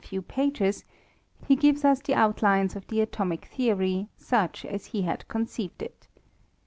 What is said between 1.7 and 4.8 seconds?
ub the outlines of the atomic theory, such